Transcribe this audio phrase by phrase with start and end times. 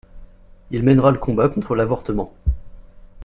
[0.71, 2.33] Il mènera le combat contre l'avortement.